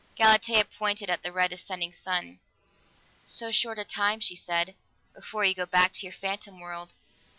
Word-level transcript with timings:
Galatea 0.15 0.65
pointed 0.79 1.11
at 1.11 1.21
the 1.21 1.31
red 1.31 1.53
ascending 1.53 1.93
sun. 1.93 2.39
"So 3.23 3.51
short 3.51 3.77
a 3.77 3.83
time," 3.85 4.19
she 4.19 4.35
said, 4.35 4.73
"before 5.13 5.45
you 5.45 5.53
go 5.53 5.67
back 5.67 5.93
to 5.93 6.07
your 6.07 6.11
phantom 6.11 6.59
world. 6.59 6.89